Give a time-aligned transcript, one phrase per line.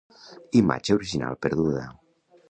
[0.59, 1.85] Imatge original perduda.